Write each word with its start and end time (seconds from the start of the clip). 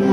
Kiro 0.00 0.08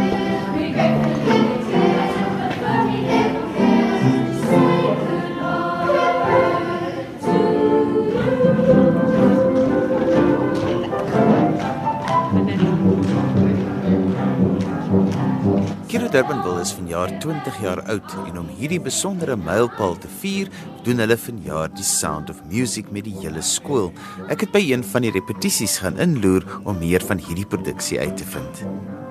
Durbanville 16.12 16.62
is 16.62 16.74
vanjaar 16.76 17.20
20 17.20 17.62
jaar 17.64 17.80
oud 17.88 18.16
en 18.26 18.38
om 18.42 18.48
hierdie 18.60 18.80
besondere 18.84 19.38
mylpaal 19.40 19.96
te 20.04 20.12
vier, 20.20 20.52
doen 20.84 21.00
hulle 21.00 21.16
vanjaar 21.16 21.72
die 21.72 21.88
Sound 21.88 22.30
of 22.34 22.44
Music 22.52 22.92
met 22.92 23.08
die 23.08 23.16
hele 23.22 23.40
skool. 23.40 23.94
Ek 24.28 24.44
het 24.44 24.52
by 24.52 24.66
een 24.68 24.84
van 24.84 25.08
die 25.08 25.16
repetisies 25.16 25.80
gaan 25.80 25.96
inloer 25.96 26.44
om 26.66 26.76
meer 26.84 27.08
van 27.08 27.24
hierdie 27.24 27.48
produksie 27.48 28.04
uit 28.04 28.18
te 28.20 28.28
vind. 28.36 29.07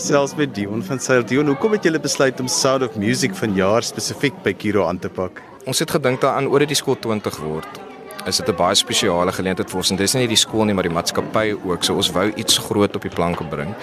Gesels 0.00 0.32
met 0.34 0.54
Dion 0.56 0.80
van 0.80 0.96
Sail. 0.98 1.20
Dion, 1.28 1.46
hoekom 1.46 1.74
het 1.76 1.84
julle 1.84 1.98
besluit 2.00 2.38
om 2.40 2.46
Sound 2.48 2.86
of 2.86 2.94
Music 2.96 3.34
vanjaar 3.36 3.84
spesifiek 3.84 4.38
by 4.40 4.54
Kiro 4.56 4.86
aan 4.88 4.96
te 4.98 5.10
pak? 5.12 5.42
Ons 5.68 5.82
het 5.84 5.90
gedink 5.92 6.22
daaraan 6.22 6.46
oor 6.48 6.64
dit 6.64 6.70
die 6.72 6.78
skool 6.78 6.96
20 6.96 7.36
word 7.44 7.80
is 8.28 8.40
dit 8.40 8.48
'n 8.48 8.56
baie 8.56 8.74
spesiale 8.74 9.32
geleentheid 9.32 9.68
vir 9.68 9.76
ons 9.76 9.90
en 9.90 9.96
dis 9.96 10.14
nie 10.14 10.26
die 10.26 10.40
skool 10.40 10.64
nie 10.64 10.74
maar 10.74 10.88
die 10.88 10.96
maatskappy 10.96 11.52
ook. 11.52 11.84
So 11.84 11.96
ons 11.96 12.10
wou 12.12 12.32
iets 12.34 12.58
groot 12.58 12.96
op 12.96 13.02
die 13.02 13.10
planke 13.10 13.44
bring. 13.44 13.74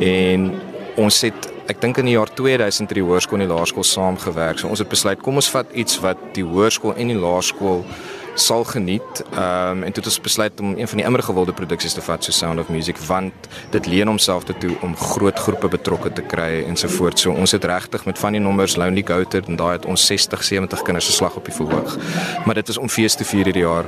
En 0.00 0.60
ons 0.96 1.20
het 1.20 1.48
ek 1.68 1.80
dink 1.80 1.98
in 1.98 2.04
die 2.04 2.16
jaar 2.16 2.34
2000 2.34 2.88
het 2.88 2.94
die 2.94 3.04
hoërskool 3.04 3.40
en 3.40 3.48
die 3.48 3.54
laerskool 3.54 3.84
saamgewerk. 3.84 4.58
So 4.58 4.68
ons 4.68 4.78
het 4.78 4.88
besluit 4.88 5.22
kom 5.22 5.34
ons 5.36 5.50
vat 5.50 5.66
iets 5.72 6.00
wat 6.00 6.18
die 6.34 6.44
hoërskool 6.44 6.96
en 6.96 7.06
die 7.06 7.16
laerskool 7.16 7.84
sal 8.40 8.64
geniet. 8.64 9.22
Ehm 9.32 9.70
um, 9.70 9.82
en 9.82 9.92
toe 9.92 10.02
het 10.02 10.12
ons 10.12 10.20
besluit 10.20 10.60
om 10.60 10.74
een 10.76 10.88
van 10.88 10.96
die 10.96 11.06
immer 11.06 11.22
gewilde 11.22 11.52
produksies 11.52 11.92
te 11.92 12.02
vat 12.02 12.24
so 12.24 12.32
Sound 12.32 12.60
of 12.60 12.68
Music 12.68 12.98
want 13.06 13.32
dit 13.70 13.86
leen 13.86 14.06
homself 14.06 14.44
toe 14.44 14.76
om 14.80 14.96
groot 14.96 15.38
groepe 15.38 15.68
betrokke 15.68 16.12
te 16.12 16.22
kry 16.22 16.64
en 16.66 16.76
so 16.76 16.88
voort. 16.88 17.18
So 17.18 17.32
ons 17.32 17.50
het 17.50 17.64
regtig 17.64 18.04
met 18.04 18.18
van 18.18 18.32
die 18.32 18.40
nommers 18.40 18.76
Lonely 18.76 19.04
Goated 19.06 19.46
en 19.46 19.56
daai 19.56 19.72
het 19.72 19.86
ons 19.86 20.06
60, 20.06 20.44
70 20.44 20.82
kinders 20.82 21.06
se 21.06 21.12
slag 21.12 21.36
op 21.36 21.44
die 21.44 21.54
verhoog. 21.54 21.98
Maar 22.44 22.54
dit 22.54 22.68
is 22.68 22.76
om 22.76 22.88
fees 22.88 23.14
te 23.14 23.24
vier 23.24 23.44
hierdie 23.44 23.62
jaar 23.62 23.84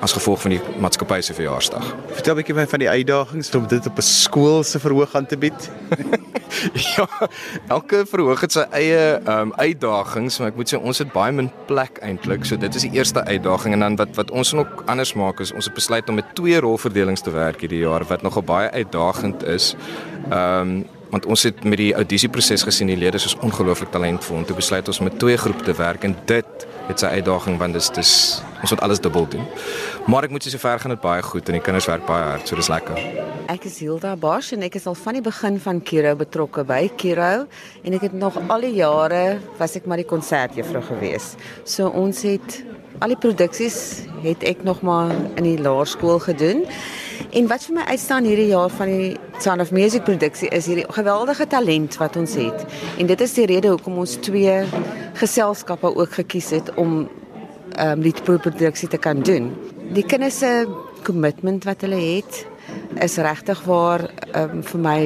as 0.00 0.12
gevolg 0.16 0.40
van 0.40 0.54
die 0.54 0.60
maatskappy 0.80 1.20
se 1.20 1.34
verjaarsdag. 1.36 1.84
Vertel 2.16 2.34
'n 2.34 2.36
bietjie 2.36 2.66
van 2.68 2.78
die 2.78 2.88
uitdagings 2.88 3.54
om 3.54 3.66
dit 3.66 3.86
op 3.86 3.98
'n 3.98 4.02
skool 4.02 4.62
se 4.62 4.78
verhoog 4.78 5.14
aan 5.14 5.26
te 5.26 5.36
bied. 5.36 5.70
ja, 6.96 7.06
elke 7.68 8.04
verhoog 8.06 8.40
het 8.40 8.52
sy 8.52 8.64
eie 8.70 9.20
um, 9.28 9.52
uitdagings, 9.56 10.38
maar 10.38 10.48
ek 10.48 10.56
moet 10.56 10.72
sê 10.72 10.80
ons 10.80 10.98
het 10.98 11.12
baie 11.12 11.32
min 11.32 11.50
plek 11.66 11.98
eintlik. 12.02 12.44
So 12.44 12.56
dit 12.56 12.74
is 12.74 12.82
die 12.82 12.92
eerste 12.92 13.24
uitdaging 13.24 13.74
en 13.74 13.80
dan 13.80 13.96
wat 13.96 14.16
wat 14.16 14.30
ons 14.30 14.52
nog 14.52 14.66
anders 14.86 15.14
maak 15.14 15.40
is 15.40 15.52
ons 15.52 15.64
het 15.64 15.74
besluit 15.74 16.08
om 16.08 16.14
met 16.14 16.34
twee 16.34 16.60
rolverdelings 16.60 17.20
te 17.20 17.30
werk 17.30 17.60
hierdie 17.60 17.84
jaar 17.84 18.04
wat 18.04 18.22
nogal 18.22 18.42
baie 18.42 18.70
uitdagend 18.70 19.44
is. 19.44 19.76
Ehm 20.30 20.60
um, 20.60 20.86
want 21.10 21.26
ons 21.26 21.42
het 21.42 21.64
met 21.64 21.78
die 21.80 21.94
audisieproses 21.94 22.62
gesien 22.62 22.86
die 22.86 22.96
lede 22.96 23.18
is 23.18 23.34
ongelooflik 23.42 23.90
talentvol 23.90 24.36
en 24.36 24.44
toe 24.46 24.54
besluit 24.54 24.88
ons 24.88 25.00
met 25.00 25.18
twee 25.18 25.36
groepe 25.36 25.64
te 25.66 25.74
werk 25.74 26.04
en 26.06 26.14
dit 26.30 26.66
het 26.90 27.02
sy 27.02 27.10
uitdaging 27.20 27.58
want 27.60 27.76
dit 27.76 28.00
is 28.02 28.12
ons 28.60 28.74
moet 28.74 28.82
alles 28.84 29.00
dubbel 29.00 29.26
doen. 29.32 29.46
Maar 30.10 30.26
ek 30.28 30.34
moet 30.34 30.44
sê 30.44 30.52
sover 30.52 30.82
gaan 30.82 30.92
dit 30.92 31.02
baie 31.02 31.22
goed 31.24 31.48
en 31.48 31.56
die 31.56 31.62
kinders 31.64 31.88
werk 31.88 32.04
baie 32.08 32.26
hard, 32.32 32.48
so 32.48 32.58
dis 32.58 32.68
lekker. 32.72 32.98
Ek 33.50 33.64
is 33.66 33.78
Hilda 33.82 34.12
Bosch 34.20 34.52
en 34.54 34.66
ek 34.66 34.76
is 34.78 34.86
al 34.90 34.98
van 34.98 35.16
die 35.18 35.24
begin 35.24 35.56
van 35.62 35.80
Kiro 35.82 36.12
betrokke 36.18 36.64
by 36.68 36.84
Kiro 37.00 37.46
en 37.82 37.96
ek 37.96 38.08
het 38.08 38.16
nog 38.16 38.36
al 38.46 38.66
die 38.68 38.76
jare 38.78 39.40
was 39.58 39.76
ek 39.78 39.88
maar 39.90 40.02
die 40.02 40.08
konsertjuffrou 40.08 40.82
gewees. 40.92 41.34
So 41.64 41.88
ons 41.88 42.22
het 42.28 42.60
al 43.00 43.14
die 43.14 43.20
produksies 43.20 44.04
het 44.24 44.44
ek 44.46 44.64
nog 44.66 44.82
maar 44.86 45.14
in 45.40 45.46
die 45.46 45.58
laerskool 45.60 46.20
gedoen. 46.26 46.66
En 47.30 47.46
wat 47.46 47.64
vir 47.66 47.74
my 47.74 47.84
uitstaan 47.92 48.24
hierdie 48.24 48.48
jaar 48.50 48.70
van 48.72 48.90
die 48.90 49.16
Sound 49.38 49.60
of 49.60 49.70
Music 49.70 50.04
produksie 50.04 50.48
is 50.56 50.66
hierdie 50.66 50.86
geweldige 50.88 51.46
talent 51.46 51.96
wat 52.00 52.16
ons 52.16 52.34
het. 52.40 52.64
En 52.98 53.06
dit 53.06 53.20
is 53.20 53.34
die 53.36 53.46
rede 53.46 53.72
hoekom 53.74 54.00
ons 54.02 54.16
twee 54.24 54.56
geselskappe 55.20 55.94
ook 55.96 56.20
gekies 56.22 56.50
het 56.56 56.74
om 56.74 57.08
ehm 57.76 58.00
um, 58.00 58.02
die 58.02 58.14
produksie 58.24 58.88
te 58.88 58.98
kan 58.98 59.22
doen. 59.22 59.52
Die 59.94 60.04
kinders 60.04 60.38
se 60.38 60.66
kommitment 61.06 61.64
wat 61.64 61.80
hulle 61.86 62.00
het 62.00 62.46
is 63.00 63.16
regtig 63.16 63.62
waar 63.64 64.08
ehm 64.32 64.56
um, 64.56 64.64
vir 64.72 64.80
my 64.80 65.00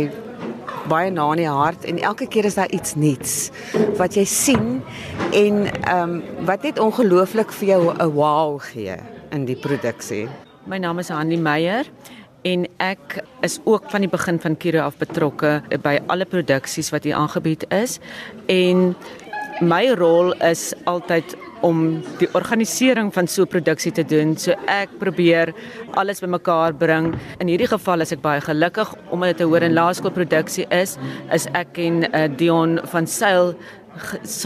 baie 0.89 1.11
na 1.11 1.31
in 1.33 1.43
die 1.45 1.49
hart 1.49 1.85
en 1.89 1.99
elke 1.99 2.27
keer 2.29 2.45
is 2.45 2.59
daar 2.59 2.71
iets 2.71 2.95
nuuts 2.95 3.51
wat 3.99 4.17
jy 4.17 4.25
sien 4.25 4.81
en 5.33 5.67
ehm 5.67 6.03
um, 6.03 6.47
wat 6.47 6.63
net 6.63 6.79
ongelooflik 6.79 7.53
vir 7.53 7.69
jou 7.69 7.83
'n 7.93 8.11
wow 8.13 8.61
gee 8.61 8.97
in 9.31 9.45
die 9.45 9.57
produksie. 9.57 10.29
My 10.65 10.79
naam 10.81 10.97
is 10.99 11.11
Hanlie 11.13 11.37
Meyer 11.37 11.85
en 12.49 12.63
ek 12.81 13.19
is 13.45 13.59
ook 13.69 13.91
van 13.93 14.01
die 14.01 14.09
begin 14.09 14.39
van 14.41 14.55
Kiro 14.57 14.81
af 14.81 14.97
betrokke 14.97 15.59
by 15.85 15.99
alle 16.09 16.25
produksies 16.25 16.89
wat 16.95 17.05
hier 17.05 17.19
aangebied 17.21 17.67
is 17.69 17.99
en 18.49 18.95
my 19.61 19.83
rol 20.01 20.33
is 20.41 20.71
altyd 20.89 21.37
om 21.65 21.83
die 22.21 22.29
organisering 22.33 23.13
van 23.13 23.29
so 23.29 23.43
'n 23.43 23.49
produksie 23.49 23.93
te 23.93 24.05
doen. 24.05 24.37
So 24.37 24.53
ek 24.67 24.89
probeer 24.99 25.55
alles 25.95 26.21
bymekaar 26.21 26.75
bring. 26.75 27.15
In 27.41 27.49
hierdie 27.49 27.69
geval 27.69 28.01
is 28.01 28.13
ek 28.13 28.21
baie 28.21 28.41
gelukkig 28.41 28.95
omdat 29.11 29.37
dit 29.37 29.47
'n 29.47 29.51
hoër 29.51 29.63
en 29.63 29.73
laerskoolproduksie 29.73 30.67
is, 30.71 30.97
is 31.33 31.47
ek 31.53 31.79
en 31.79 32.05
uh, 32.15 32.29
Dion 32.37 32.81
van 32.85 33.07
Sail 33.07 33.55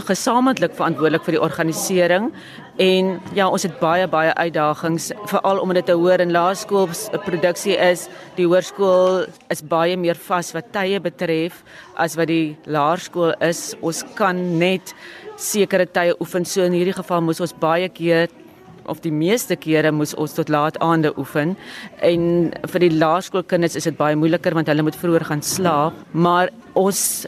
gesamentlik 0.07 0.75
verantwoordelik 0.77 1.23
vir 1.25 1.37
die 1.37 1.41
organisering 1.41 2.29
en 2.77 3.15
ja 3.33 3.47
ons 3.49 3.65
het 3.65 3.79
baie 3.81 4.07
baie 4.07 4.33
uitdagings 4.37 5.11
veral 5.31 5.59
omdat 5.59 5.85
dit 5.85 5.95
'n 5.95 5.99
hoër 5.99 6.21
en 6.21 6.31
laerskool 6.31 6.89
produksie 7.25 7.77
is 7.77 8.09
die 8.35 8.45
hoërskool 8.45 9.25
is 9.49 9.61
baie 9.61 9.97
meer 9.97 10.15
vas 10.15 10.53
wat 10.53 10.71
tye 10.71 10.99
betref 10.99 11.63
as 11.95 12.15
wat 12.15 12.27
die 12.27 12.57
laerskool 12.65 13.33
is 13.41 13.75
ons 13.81 14.03
kan 14.15 14.59
net 14.59 14.93
sekere 15.39 15.85
tye 15.85 16.15
oefen. 16.19 16.45
So 16.45 16.63
in 16.63 16.75
hierdie 16.75 16.95
geval 16.95 17.21
moes 17.21 17.41
ons 17.41 17.53
baie 17.53 17.89
keer 17.89 18.27
of 18.89 19.01
die 19.01 19.13
meeste 19.13 19.55
kere 19.55 19.91
moes 19.93 20.15
ons 20.17 20.33
tot 20.33 20.49
laat 20.49 20.79
aande 20.83 21.13
oefen. 21.17 21.55
En 22.01 22.51
vir 22.73 22.85
die 22.85 22.91
laerskoolkinders 22.97 23.77
is 23.79 23.87
dit 23.89 23.97
baie 23.97 24.17
moeiliker 24.19 24.57
want 24.57 24.67
hulle 24.71 24.85
moet 24.85 24.97
vroeër 24.97 25.27
gaan 25.29 25.43
slaap, 25.45 25.93
maar 26.11 26.49
ons 26.73 27.25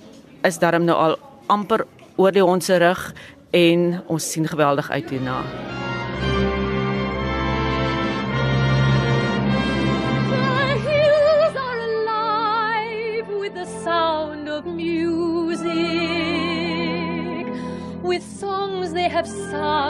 is 0.47 0.57
darm 0.61 0.87
nou 0.87 0.97
al 0.97 1.17
amper 1.51 1.85
oor 2.15 2.31
die 2.31 2.43
hond 2.43 2.63
se 2.63 2.77
rug 2.77 3.13
en 3.51 4.03
ons 4.07 4.31
sien 4.31 4.47
geweldig 4.47 4.91
uit 4.91 5.09
hierna. 5.09 5.41
of 18.21 18.27
songs 18.39 18.93
they 18.93 19.07
have 19.07 19.27
sung 19.27 19.80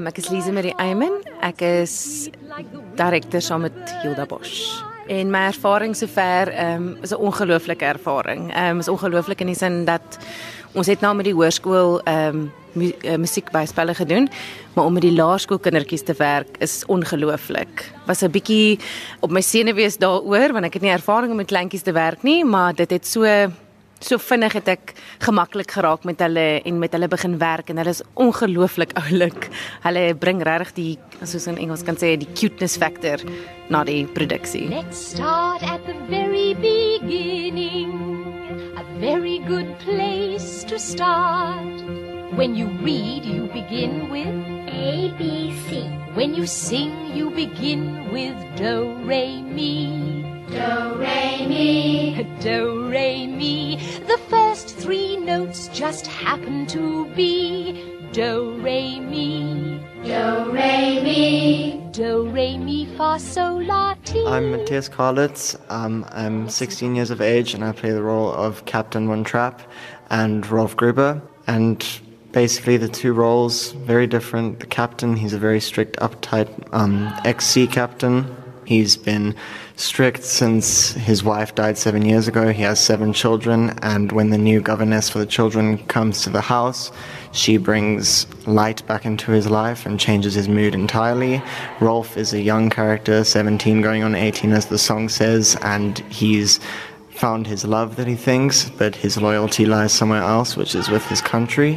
Um, 0.00 0.06
ek 0.06 0.18
is 0.20 0.28
Lise 0.28 0.52
Marie 0.52 0.74
Eyman. 0.80 1.18
Ek 1.44 1.60
is 1.64 2.28
direkteur 2.96 3.42
saam 3.44 3.66
met 3.66 3.76
Hilda 4.02 4.26
Bosch. 4.28 4.82
En 5.10 5.32
my 5.32 5.46
ervaring 5.50 5.96
sover 5.96 6.52
um, 6.52 6.96
is 7.02 7.12
'n 7.12 7.20
ongelooflike 7.20 7.84
ervaring. 7.84 8.52
Um, 8.56 8.78
is 8.78 8.88
ongelooflik 8.88 9.40
in 9.40 9.46
die 9.46 9.56
sin 9.56 9.84
dat 9.84 10.18
ons 10.74 10.86
het 10.86 11.00
nou 11.00 11.14
met 11.14 11.24
die 11.24 11.34
hoërskool 11.34 12.00
um, 12.06 12.52
mu 12.72 12.92
uh, 13.02 13.16
musiekbyspelle 13.16 13.94
gedoen, 13.94 14.28
maar 14.74 14.84
om 14.84 14.92
met 14.92 15.02
die 15.02 15.14
laerskoolkindertjies 15.14 16.02
te 16.02 16.14
werk 16.18 16.56
is 16.58 16.84
ongelooflik. 16.86 17.90
Was 18.06 18.22
'n 18.22 18.30
bietjie 18.30 18.78
op 19.20 19.30
my 19.30 19.40
senuwees 19.40 19.98
daaroor 19.98 20.52
want 20.52 20.64
ek 20.64 20.74
het 20.74 20.82
nie 20.82 20.92
ervaring 20.92 21.30
om 21.30 21.36
met 21.36 21.46
kleintjies 21.46 21.82
te 21.82 21.92
werk 21.92 22.22
nie, 22.22 22.44
maar 22.44 22.74
dit 22.74 22.90
het 22.90 23.06
so 23.06 23.24
so 24.00 24.18
vinnig 24.18 24.56
het 24.56 24.68
ek 24.68 24.94
gemaklik 25.20 25.70
geraak 25.76 26.04
met 26.08 26.20
hulle 26.24 26.60
en 26.64 26.78
met 26.80 26.92
hulle 26.96 27.08
begin 27.12 27.38
werk 27.38 27.70
en 27.70 27.80
hulle 27.80 27.92
is 27.92 28.02
ongelooflik 28.14 28.94
oulik. 28.98 29.50
Hulle 29.84 30.14
bring 30.16 30.42
regtig 30.46 30.74
die 30.74 30.98
soos 31.28 31.46
in 31.50 31.60
Engels 31.60 31.84
kan 31.84 31.98
sê 32.00 32.16
die 32.16 32.28
cuteness 32.34 32.78
factor 32.80 33.20
na 33.68 33.84
die 33.84 34.06
produksie. 34.16 34.68
Let's 34.72 35.12
start 35.12 35.62
at 35.62 35.84
the 35.86 35.94
very 36.08 36.54
beginning. 36.54 37.92
A 38.80 38.84
very 39.00 39.38
good 39.46 39.68
place 39.84 40.64
to 40.64 40.78
start. 40.78 41.84
When 42.36 42.54
you 42.54 42.68
read, 42.80 43.24
you 43.24 43.50
begin 43.52 44.08
with 44.08 44.32
A 44.70 45.12
B 45.18 45.52
C. 45.68 45.82
When 46.14 46.34
you 46.34 46.46
sing, 46.46 46.92
you 47.14 47.30
begin 47.30 48.10
with 48.12 48.36
do 48.56 48.96
re 49.04 49.42
mi. 49.42 50.19
Do, 50.50 50.96
re, 50.96 51.46
mi. 51.46 52.26
Do, 52.40 52.88
re, 52.88 53.26
mi. 53.28 53.76
The 54.08 54.18
first 54.28 54.74
three 54.76 55.16
notes 55.16 55.68
just 55.68 56.08
happen 56.08 56.66
to 56.66 57.06
be 57.14 58.00
Do, 58.12 58.58
re, 58.60 58.98
mi. 58.98 59.80
Do, 60.02 60.50
re, 60.50 61.00
mi. 61.04 61.80
Do, 61.92 62.28
re, 62.30 62.58
mi, 62.58 62.86
fa, 62.96 63.20
sol, 63.20 63.62
la, 63.62 63.94
ti. 64.04 64.26
I'm 64.26 64.50
Matthias 64.50 64.88
Karlitz. 64.88 65.56
Um, 65.70 66.04
I'm 66.10 66.48
16 66.48 66.96
years 66.96 67.10
of 67.12 67.20
age 67.20 67.54
and 67.54 67.64
I 67.64 67.70
play 67.70 67.92
the 67.92 68.02
role 68.02 68.32
of 68.32 68.64
Captain 68.64 69.06
Von 69.06 69.22
Trapp 69.22 69.62
and 70.10 70.44
Rolf 70.50 70.76
Gruber. 70.76 71.22
And 71.46 71.86
basically, 72.32 72.76
the 72.76 72.88
two 72.88 73.12
roles 73.12 73.70
very 73.70 74.08
different. 74.08 74.58
The 74.58 74.66
captain, 74.66 75.14
he's 75.14 75.32
a 75.32 75.38
very 75.38 75.60
strict, 75.60 75.96
uptight 75.98 76.50
um, 76.72 77.12
ex 77.24 77.46
sea 77.46 77.68
captain. 77.68 78.26
He's 78.70 78.96
been 78.96 79.34
strict 79.74 80.22
since 80.22 80.92
his 80.92 81.24
wife 81.24 81.56
died 81.56 81.76
seven 81.76 82.04
years 82.04 82.28
ago. 82.28 82.52
He 82.52 82.62
has 82.62 82.78
seven 82.78 83.12
children, 83.12 83.70
and 83.82 84.12
when 84.12 84.30
the 84.30 84.38
new 84.38 84.60
governess 84.60 85.10
for 85.10 85.18
the 85.18 85.26
children 85.26 85.78
comes 85.88 86.22
to 86.22 86.30
the 86.30 86.40
house, 86.40 86.92
she 87.32 87.56
brings 87.56 88.28
light 88.46 88.86
back 88.86 89.04
into 89.04 89.32
his 89.32 89.50
life 89.50 89.86
and 89.86 89.98
changes 89.98 90.34
his 90.34 90.48
mood 90.48 90.76
entirely. 90.76 91.42
Rolf 91.80 92.16
is 92.16 92.32
a 92.32 92.40
young 92.40 92.70
character, 92.70 93.24
17 93.24 93.80
going 93.80 94.04
on 94.04 94.14
18 94.14 94.52
as 94.52 94.66
the 94.66 94.78
song 94.78 95.08
says, 95.08 95.56
and 95.62 95.98
he's 96.08 96.60
found 97.08 97.48
his 97.48 97.64
love 97.64 97.96
that 97.96 98.06
he 98.06 98.14
thinks, 98.14 98.70
but 98.70 98.94
his 98.94 99.20
loyalty 99.20 99.66
lies 99.66 99.92
somewhere 99.92 100.22
else, 100.22 100.56
which 100.56 100.76
is 100.76 100.88
with 100.88 101.04
his 101.06 101.20
country. 101.20 101.76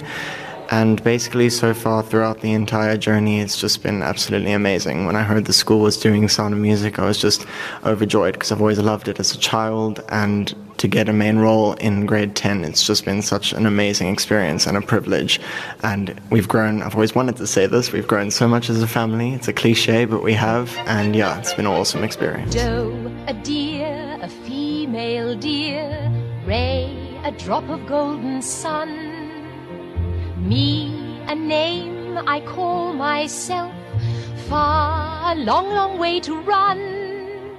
And 0.74 1.04
basically, 1.04 1.52
so 1.52 1.72
far 1.76 2.02
throughout 2.02 2.42
the 2.42 2.52
entire 2.52 2.98
journey, 2.98 3.42
it's 3.42 3.62
just 3.62 3.84
been 3.84 4.02
absolutely 4.02 4.54
amazing. 4.54 5.06
When 5.06 5.16
I 5.16 5.22
heard 5.22 5.46
the 5.46 5.54
school 5.54 5.82
was 5.82 5.98
doing 5.98 6.28
Sound 6.28 6.52
of 6.56 6.60
Music, 6.60 6.98
I 6.98 7.06
was 7.06 7.20
just 7.20 7.46
overjoyed 7.86 8.34
because 8.34 8.52
I've 8.52 8.60
always 8.60 8.80
loved 8.80 9.08
it 9.08 9.20
as 9.20 9.36
a 9.36 9.38
child. 9.38 10.04
And 10.10 10.52
to 10.80 10.88
get 10.88 11.08
a 11.08 11.14
main 11.14 11.38
role 11.38 11.74
in 11.74 12.08
grade 12.08 12.36
10, 12.36 12.66
it's 12.66 12.88
just 12.88 13.06
been 13.06 13.22
such 13.22 13.54
an 13.54 13.68
amazing 13.68 14.08
experience 14.12 14.66
and 14.66 14.76
a 14.76 14.82
privilege. 14.82 15.40
And 15.84 16.20
we've 16.32 16.48
grown, 16.48 16.82
I've 16.82 16.96
always 16.96 17.14
wanted 17.14 17.36
to 17.36 17.46
say 17.46 17.68
this, 17.68 17.92
we've 17.92 18.08
grown 18.08 18.32
so 18.32 18.48
much 18.48 18.68
as 18.72 18.82
a 18.82 18.88
family. 18.88 19.34
It's 19.34 19.48
a 19.48 19.54
cliche, 19.54 20.06
but 20.06 20.24
we 20.24 20.34
have. 20.34 20.76
And 20.88 21.16
yeah, 21.16 21.38
it's 21.38 21.54
been 21.54 21.68
an 21.68 21.72
awesome 21.72 22.04
experience. 22.04 22.52
Do, 22.52 23.16
a 23.28 23.36
deer, 23.36 24.18
a 24.24 24.28
female 24.28 25.36
deer. 25.36 26.12
Ray, 26.48 27.16
a 27.24 27.32
drop 27.32 27.70
of 27.70 27.86
golden 27.86 28.42
sun. 28.42 29.23
Me, 30.44 30.94
a 31.30 31.36
name 31.36 32.18
I 32.18 32.42
call 32.42 32.92
myself. 32.92 33.72
Far, 34.50 35.32
a 35.32 35.36
long, 35.36 35.70
long 35.70 35.98
way 35.98 36.20
to 36.20 36.38
run. 36.42 37.50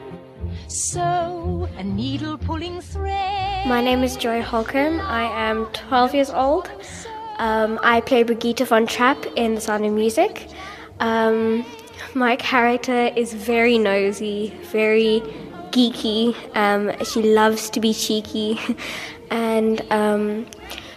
So, 0.69 1.67
a 1.79 1.83
needle 1.83 2.37
pulling 2.37 2.83
thread. 2.83 3.67
My 3.67 3.81
name 3.81 4.03
is 4.03 4.17
Joy 4.17 4.43
Holcomb. 4.43 5.01
I 5.01 5.23
am 5.49 5.65
12 5.73 6.15
years 6.15 6.29
old. 6.29 6.71
Um, 7.39 7.81
I 7.83 8.03
play 8.03 8.23
Brigitte 8.23 8.69
von 8.69 8.87
Trapp 8.87 9.25
in 9.35 9.55
The 9.55 9.63
Sound 9.63 9.87
of 9.87 9.93
Music. 9.93 10.47
Um, 11.01 11.65
my 12.15 12.37
character 12.37 13.07
is 13.17 13.33
very 13.33 13.79
nosy, 13.79 14.53
very 14.73 15.23
geeky. 15.71 16.37
Um, 16.55 16.93
she 17.03 17.23
loves 17.23 17.71
to 17.71 17.81
be 17.81 17.95
cheeky. 17.95 18.61
and 19.31 19.81
um, 19.91 20.45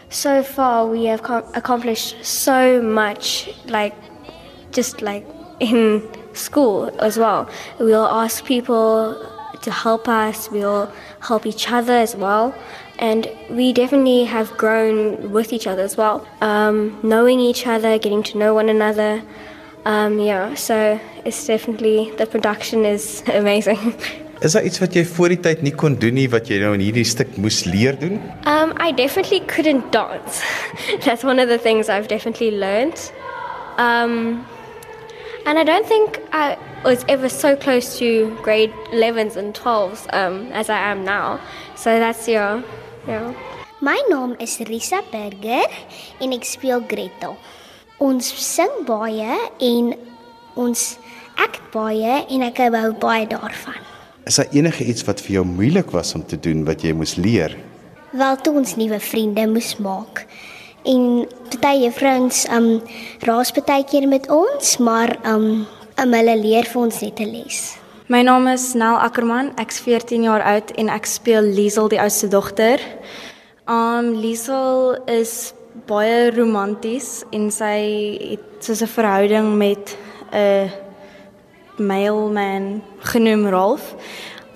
so 0.10 0.44
far, 0.44 0.88
we 0.88 1.06
have 1.06 1.24
com- 1.24 1.44
accomplished 1.54 2.24
so 2.24 2.82
much, 2.82 3.50
like 3.66 3.96
just 4.72 5.02
like 5.02 5.26
in 5.60 6.08
school 6.34 6.90
as 7.02 7.18
well. 7.18 7.50
We'll 7.80 8.08
ask 8.08 8.46
people 8.46 9.16
to 9.62 9.72
help 9.72 10.08
us, 10.08 10.50
we'll 10.52 10.92
help 11.20 11.46
each 11.46 11.70
other 11.72 11.94
as 11.94 12.16
well. 12.16 12.56
And 13.00 13.30
we 13.50 13.74
definitely 13.74 14.24
have 14.26 14.58
grown 14.58 15.32
with 15.32 15.54
each 15.54 15.68
other 15.68 15.84
as 15.84 15.98
well, 15.98 16.28
um, 16.42 17.00
knowing 17.04 17.40
each 17.40 17.68
other, 17.68 18.00
getting 18.00 18.24
to 18.24 18.38
know 18.38 18.54
one 18.54 18.70
another. 18.70 19.22
Um, 19.86 20.20
yeah, 20.20 20.54
so 20.56 21.00
it's 21.24 21.46
definitely 21.46 22.12
the 22.18 22.26
production 22.26 22.86
is 22.86 23.24
amazing. 23.28 23.96
Is 24.40 24.52
daar 24.54 24.64
iets 24.64 24.78
wat 24.80 24.94
jy 24.94 25.02
voor 25.06 25.34
die 25.34 25.40
tyd 25.42 25.62
nie 25.66 25.74
kon 25.74 25.96
doen 25.98 26.14
nie 26.14 26.28
wat 26.30 26.46
jy 26.50 26.60
nou 26.62 26.76
in 26.78 26.84
hierdie 26.86 27.06
stuk 27.10 27.32
moes 27.42 27.64
leer 27.66 27.98
doen? 27.98 28.20
Um, 28.46 28.76
I 28.78 28.92
definitely 28.94 29.40
couldn't 29.50 29.90
dance. 29.92 30.44
That's 31.06 31.24
one 31.24 31.40
of 31.42 31.50
the 31.50 31.58
things 31.58 31.90
I've 31.90 32.08
definitely 32.08 32.52
learned. 32.52 33.02
Um, 33.82 34.46
and 35.48 35.58
I 35.58 35.64
don't 35.64 35.88
think 35.88 36.22
I 36.32 36.56
was 36.84 37.04
ever 37.08 37.30
so 37.30 37.56
close 37.56 37.98
to 37.98 38.30
grade 38.44 38.72
11s 38.94 39.38
and 39.38 39.56
12s 39.56 40.06
um, 40.14 40.52
as 40.52 40.70
I 40.70 40.78
am 40.78 41.04
now. 41.04 41.40
So 41.76 41.98
that's 41.98 42.28
yeah, 42.28 42.62
yeah. 43.08 43.34
My 43.82 43.98
naam 44.10 44.40
is 44.40 44.58
Risa 44.60 45.02
Burger 45.12 45.66
en 46.22 46.34
ek 46.34 46.46
speel 46.46 46.86
Gretel. 46.86 47.38
Ons 47.98 48.30
sing 48.38 48.84
baie 48.86 49.38
en 49.60 49.94
ons 50.54 50.88
act 51.42 51.62
baie 51.74 52.26
en 52.30 52.50
ek 52.54 52.66
hou 52.68 52.94
baie 53.02 53.26
daarvan. 53.26 53.97
Is 54.28 54.36
daar 54.36 54.48
enige 54.52 54.84
iets 54.84 55.06
wat 55.08 55.22
vir 55.24 55.38
jou 55.38 55.46
moeilik 55.48 55.92
was 55.96 56.12
om 56.14 56.26
te 56.26 56.36
doen 56.40 56.66
wat 56.68 56.82
jy 56.84 56.92
moes 56.92 57.16
leer? 57.16 57.54
Wel 58.12 58.36
toe 58.44 58.58
ons 58.60 58.74
nuwe 58.76 59.00
vriende 59.00 59.46
moes 59.48 59.78
maak. 59.80 60.26
En 60.84 61.24
party 61.54 61.86
juffrouens 61.86 62.42
um 62.52 62.82
raas 63.24 63.54
baie 63.56 63.86
keer 63.88 64.08
met 64.08 64.28
ons, 64.28 64.78
maar 64.84 65.16
um, 65.24 65.64
um 65.96 66.16
hulle 66.20 66.36
leer 66.42 66.68
vir 66.68 66.82
ons 66.82 67.00
net 67.02 67.22
'n 67.24 67.32
les. 67.32 67.78
My 68.08 68.22
naam 68.22 68.48
is 68.48 68.74
Nel 68.74 69.00
Ackerman. 69.00 69.52
Ek's 69.56 69.80
14 69.80 70.24
jaar 70.24 70.44
oud 70.44 70.72
en 70.76 70.90
ek 70.90 71.06
speel 71.06 71.42
Liesel, 71.42 71.88
die 71.88 72.02
oudste 72.02 72.28
dogter. 72.28 72.80
Um 73.68 74.12
Liesel 74.20 74.98
is 75.08 75.54
baie 75.88 76.32
romanties 76.36 77.24
en 77.32 77.52
sy 77.52 77.80
het 78.32 78.60
so 78.60 78.74
'n 78.74 78.88
verhouding 78.88 79.58
met 79.58 79.96
'n 80.34 80.87
mailman 81.78 82.82
genoem 83.00 83.48
Rolf. 83.48 83.96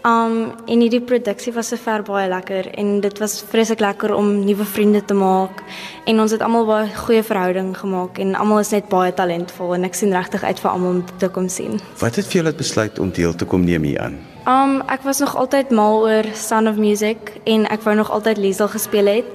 Um 0.02 0.56
en 0.66 0.82
hierdie 0.82 1.04
produksie 1.06 1.52
was 1.54 1.68
sover 1.70 2.02
baie 2.02 2.26
lekker 2.30 2.72
en 2.82 2.96
dit 3.04 3.20
was 3.22 3.36
vreeslik 3.52 3.84
lekker 3.84 4.16
om 4.16 4.32
nuwe 4.48 4.66
vriende 4.66 5.04
te 5.06 5.14
maak 5.14 5.62
en 6.10 6.24
ons 6.24 6.34
het 6.34 6.42
almal 6.42 6.66
baie 6.66 6.88
goeie 7.04 7.22
verhouding 7.22 7.76
gemaak 7.78 8.18
en 8.24 8.34
almal 8.34 8.64
is 8.64 8.72
net 8.74 8.90
baie 8.90 9.14
talentvol 9.14 9.76
en 9.76 9.86
ek 9.86 10.00
sien 10.00 10.16
regtig 10.18 10.42
uit 10.42 10.64
vir 10.64 10.72
almal 10.72 10.96
om 10.96 11.04
te 11.22 11.30
kom 11.30 11.50
sien. 11.54 11.78
Wat 12.02 12.18
het 12.18 12.26
vir 12.32 12.48
laat 12.50 12.58
besluit 12.58 12.98
om 13.00 13.14
deel 13.14 13.38
te 13.38 13.46
kom 13.46 13.62
neem 13.68 13.86
hieraan? 13.86 14.18
Um 14.50 14.80
ek 14.90 15.06
was 15.06 15.22
nog 15.22 15.36
altyd 15.38 15.70
mal 15.70 16.02
oor 16.08 16.32
Sound 16.34 16.72
of 16.74 16.82
Music 16.82 17.36
en 17.46 17.70
ek 17.70 17.86
wou 17.86 17.94
nog 17.96 18.10
altyd 18.10 18.42
Liesel 18.42 18.74
gespeel 18.74 19.06
het. 19.06 19.30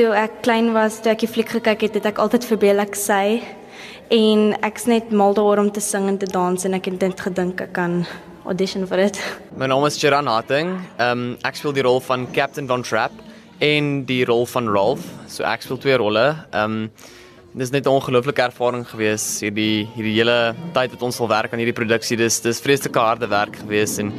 Toe 0.00 0.14
ek 0.16 0.40
klein 0.48 0.72
was, 0.72 1.02
toe 1.04 1.12
ek 1.12 1.26
die 1.26 1.32
fliek 1.34 1.52
gekyk 1.58 1.84
het, 1.90 2.00
het 2.00 2.08
ek 2.14 2.24
altyd 2.24 2.48
verbeel 2.48 2.80
ek 2.80 2.96
sy 2.96 3.42
en 4.08 4.54
ek's 4.62 4.86
net 4.86 5.10
mal 5.10 5.34
daaroor 5.34 5.58
om 5.58 5.70
te 5.70 5.80
sing 5.80 6.08
en 6.08 6.18
te 6.18 6.26
dans 6.26 6.64
en 6.64 6.74
ek 6.74 6.90
het 6.90 7.00
dit 7.00 7.20
gedink 7.20 7.60
ek 7.60 7.72
kan 7.72 8.04
audition 8.46 8.86
vir 8.86 9.06
dit. 9.06 9.20
My 9.60 9.66
naam 9.66 9.86
is 9.88 9.98
Geran 9.98 10.30
Harting. 10.30 10.76
Ehm 10.98 11.10
um, 11.10 11.36
ek 11.44 11.58
speel 11.58 11.74
die 11.76 11.86
rol 11.86 12.00
van 12.00 12.26
Captain 12.32 12.68
Von 12.70 12.82
Trapp 12.86 13.12
en 13.58 14.04
die 14.06 14.24
rol 14.24 14.46
van 14.46 14.68
Rolf. 14.68 15.06
So 15.28 15.44
ek 15.48 15.62
speel 15.66 15.80
twee 15.82 15.96
rolle. 15.96 16.26
Ehm 16.52 16.86
um, 16.86 17.14
dis 17.56 17.70
net 17.72 17.86
'n 17.86 17.96
ongelooflike 17.96 18.42
ervaring 18.42 18.84
gewees 18.84 19.40
hierdie 19.40 19.88
hierdie 19.96 20.16
hele 20.18 20.54
tyd 20.76 20.90
wat 20.92 21.02
ons 21.02 21.20
al 21.20 21.28
werk 21.28 21.52
aan 21.52 21.62
hierdie 21.64 21.80
produksie. 21.80 22.16
Dis 22.16 22.40
dis 22.40 22.60
vreeslike 22.60 23.00
harde 23.00 23.28
werk 23.28 23.56
gewees 23.56 23.98
en 23.98 24.12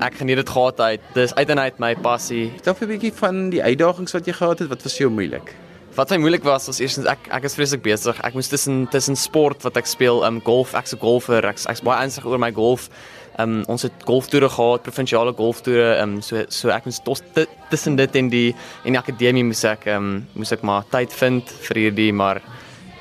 ek 0.00 0.20
geniet 0.20 0.36
dit 0.36 0.48
gehad 0.48 0.80
uit. 0.80 1.00
Dis 1.14 1.34
uit 1.34 1.50
en 1.50 1.58
uit 1.58 1.78
my 1.78 1.94
passie. 1.94 2.50
Vertel 2.60 2.76
'n 2.80 2.88
bietjie 2.88 3.12
van 3.12 3.50
die 3.50 3.62
uitdagings 3.62 4.12
wat 4.12 4.26
jy 4.26 4.32
gehad 4.32 4.58
het. 4.58 4.68
Wat 4.68 4.82
was 4.82 4.92
vir 4.92 5.08
jou 5.08 5.10
moeilik? 5.10 5.65
Wat 5.96 6.10
my 6.12 6.18
moeilik 6.20 6.44
was 6.44 6.66
was 6.68 6.76
eerstens 6.84 7.06
ek 7.08 7.30
ek 7.32 7.46
is 7.48 7.54
vreeslik 7.56 7.80
besig. 7.80 8.18
Ek 8.20 8.34
moes 8.36 8.50
tussen 8.52 8.82
tussen 8.92 9.16
sport 9.16 9.62
wat 9.64 9.78
ek 9.80 9.88
speel, 9.88 10.20
um 10.28 10.42
golf, 10.44 10.74
ek's 10.76 10.92
'n 10.92 11.00
golfer. 11.00 11.40
Ek's 11.48 11.64
ek's 11.64 11.80
baie 11.80 12.04
ernstig 12.04 12.26
oor 12.28 12.38
my 12.38 12.52
golf. 12.52 12.90
Um 13.38 13.64
ons 13.66 13.82
het 13.82 14.04
golftoere 14.04 14.50
gehad, 14.52 14.82
provinsiale 14.84 15.32
golftoere. 15.32 16.02
Um 16.02 16.20
so 16.20 16.44
so 16.48 16.68
ek 16.68 16.84
moes 16.84 17.00
tos, 17.00 17.22
tussen 17.70 17.96
dit 17.96 18.16
en 18.16 18.28
die 18.28 18.54
en 18.84 18.92
die 18.92 19.00
akademie 19.00 19.44
moes 19.44 19.64
ek 19.64 19.86
um 19.86 20.26
moes 20.34 20.52
ek 20.52 20.62
maar 20.62 20.84
tyd 20.90 21.12
vind 21.12 21.48
vir 21.48 21.76
hierdie 21.76 22.12
maar 22.12 22.42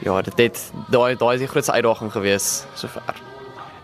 ja, 0.01 0.21
dit 0.21 0.37
het 0.37 0.71
daai 0.89 1.15
daai 1.15 1.35
is 1.35 1.41
die 1.41 1.51
grootste 1.51 1.73
uitdaging 1.73 2.11
gewees 2.11 2.65
sover. 2.75 3.01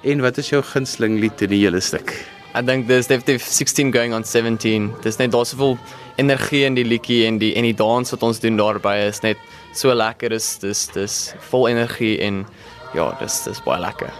En 0.04 0.22
wat 0.22 0.38
is 0.38 0.50
jou 0.50 0.62
gunsteling 0.62 1.20
lied 1.20 1.42
in 1.42 1.50
die 1.50 1.66
hele 1.66 1.82
stuk? 1.82 2.16
Ek 2.52 2.66
dink 2.68 2.84
dis 2.90 3.08
definitief 3.08 3.46
16 3.48 3.94
going 3.96 4.14
on 4.14 4.26
17. 4.28 4.90
Dis 5.06 5.18
net 5.22 5.32
daar 5.32 5.46
soveel 5.48 5.78
energie 6.20 6.66
in 6.68 6.76
die 6.76 6.84
liedjie 6.84 7.24
en 7.24 7.38
die 7.40 7.54
en 7.56 7.64
die 7.64 7.76
dans 7.80 8.12
wat 8.12 8.26
ons 8.28 8.42
doen 8.44 8.60
daarbey 8.60 9.06
is 9.08 9.22
net 9.24 9.40
so 9.72 9.94
lekker. 9.96 10.36
Dis 10.36 10.58
dis 10.60 10.82
dis 10.92 11.16
vol 11.48 11.70
energie 11.70 12.18
en 12.20 12.44
ja, 12.92 13.08
dis 13.22 13.40
dis 13.48 13.64
baie 13.64 13.80
lekker. 13.80 14.12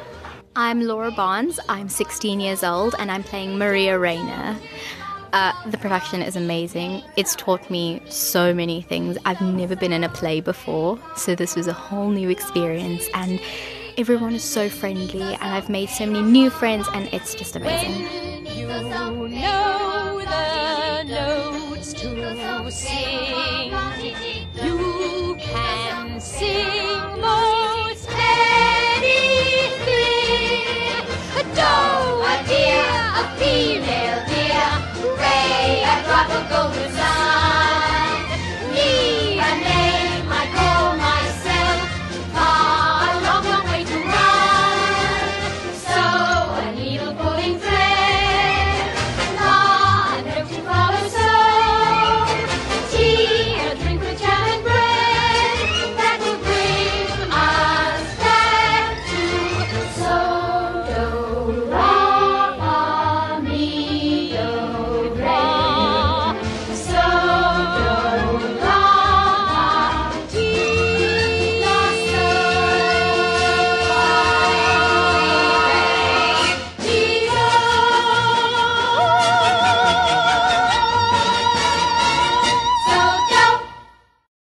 I'm 0.56 0.80
Laura 0.88 1.12
Barnes. 1.12 1.60
I'm 1.68 1.90
16 1.90 2.40
years 2.40 2.64
old 2.64 2.96
and 3.00 3.12
I'm 3.12 3.24
playing 3.24 3.58
Maria 3.58 4.00
Rayner. 4.00 4.56
Uh, 5.34 5.52
the 5.70 5.78
production 5.78 6.22
is 6.22 6.38
amazing. 6.38 7.04
It's 7.18 7.36
taught 7.36 7.70
me 7.70 8.02
so 8.08 8.54
many 8.54 8.82
things. 8.82 9.18
I've 9.26 9.42
never 9.42 9.76
been 9.76 9.94
in 9.94 10.04
a 10.06 10.10
play 10.10 10.40
before, 10.40 11.00
so 11.18 11.36
this 11.36 11.56
was 11.56 11.68
a 11.68 11.74
whole 11.74 12.10
new 12.10 12.30
experience. 12.30 13.08
And 13.14 13.40
everyone 13.98 14.34
is 14.34 14.44
so 14.44 14.70
friendly, 14.70 15.22
and 15.22 15.44
I've 15.44 15.70
made 15.70 15.90
so 15.90 16.06
many 16.06 16.22
new 16.22 16.50
friends, 16.50 16.88
and 16.94 17.08
it's 17.14 17.36
just 17.36 17.56
amazing. 17.56 18.08
You 18.56 18.68
know 18.68 19.22